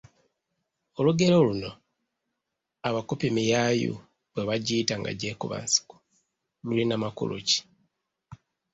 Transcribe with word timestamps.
Olugero 0.99 1.35
luno: 1.47 1.71
“Abakopi 2.87 3.27
miyaayu 3.35 3.93
bwe 4.31 4.43
bajiyita 4.49 4.93
nga 4.99 5.11
gyekuba 5.19 5.57
nsiko", 5.65 5.95
lulina 6.65 6.95
makulu 7.03 7.35
ki? 7.47 7.59